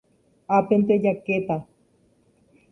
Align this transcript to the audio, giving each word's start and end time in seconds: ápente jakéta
ápente 0.55 0.95
jakéta 1.03 1.57